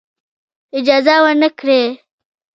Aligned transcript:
اجازه 0.77 1.15
ورنه 1.23 1.49
کړی. 1.59 1.81